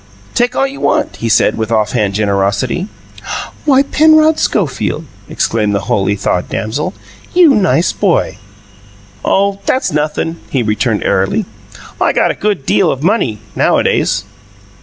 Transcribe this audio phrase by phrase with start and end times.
[0.33, 2.87] "Take all you want," he said, with off hand generosity.
[3.65, 6.95] "Why, Penrod Schofield," exclaimed the wholly thawed damsel,
[7.35, 8.39] "you nice boy!"
[9.23, 11.45] "Oh, that's nothin'," he returned airily.
[12.01, 14.23] "I got a good deal of money, nowadays."